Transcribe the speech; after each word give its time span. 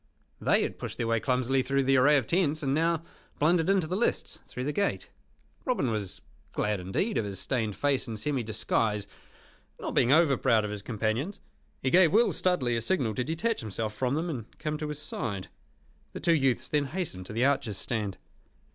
They 0.41 0.63
had 0.63 0.79
pushed 0.79 0.97
their 0.97 1.05
way 1.05 1.19
clumsily 1.19 1.61
through 1.61 1.83
the 1.83 1.95
array 1.97 2.17
of 2.17 2.25
tents, 2.25 2.63
and 2.63 2.73
now 2.73 3.03
blundered 3.37 3.69
into 3.69 3.85
the 3.85 3.95
lists 3.95 4.39
through 4.47 4.63
the 4.63 4.71
gate. 4.73 5.11
Robin 5.63 5.91
was 5.91 6.21
glad 6.53 6.79
indeed 6.79 7.19
of 7.19 7.25
his 7.25 7.37
stained 7.39 7.75
face 7.75 8.07
and 8.07 8.19
semi 8.19 8.41
disguise, 8.41 9.05
not 9.79 9.91
being 9.91 10.11
over 10.11 10.37
proud 10.37 10.65
of 10.65 10.71
his 10.71 10.81
companions. 10.81 11.39
He 11.83 11.91
gave 11.91 12.11
Will 12.13 12.33
Stuteley 12.33 12.75
a 12.75 12.81
signal 12.81 13.13
to 13.13 13.23
detach 13.23 13.59
himself 13.61 13.93
from 13.93 14.15
them, 14.15 14.27
and 14.27 14.57
come 14.57 14.75
to 14.79 14.87
his 14.87 14.97
side. 14.97 15.49
The 16.13 16.19
two 16.19 16.33
youths 16.33 16.67
then 16.67 16.85
hastened 16.85 17.27
to 17.27 17.33
the 17.33 17.45
archers' 17.45 17.77
stand. 17.77 18.17